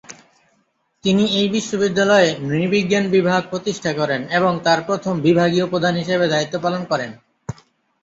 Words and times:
তিনি 1.03 1.23
এই 1.39 1.47
বিশ্ববিদ্যালয়ে 1.49 2.29
নৃ-বিজ্ঞান 2.41 3.05
বিভাগ 3.09 3.41
প্রতিষ্ঠা 3.49 3.91
করেন 3.93 4.21
এবং 4.29 4.51
তার 4.63 4.79
প্রথম 4.81 5.13
বিভাগীয় 5.21 5.65
প্রধান 5.67 5.93
হিসেবে 5.95 6.25
দায়িত্ব 6.27 6.55
পালন 6.61 6.81
করেন। 6.85 7.11